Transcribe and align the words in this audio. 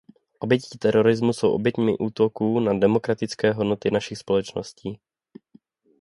Oběti 0.39 0.77
terorismu 0.77 1.33
jsou 1.33 1.51
oběťmi 1.51 1.97
útoků 1.97 2.59
na 2.59 2.79
demokratické 2.79 3.51
hodnoty 3.51 3.91
našich 3.91 4.17
společností. 4.17 4.99